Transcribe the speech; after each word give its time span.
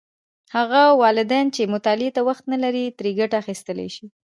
هغه 0.55 0.81
والدین 1.03 1.45
چې 1.55 1.71
مطالعې 1.73 2.09
ته 2.15 2.21
وخت 2.29 2.43
نه 2.53 2.57
لري، 2.63 2.85
ترې 2.97 3.11
ګټه 3.19 3.35
اخیستلی 3.43 3.89
شي. 3.95 4.05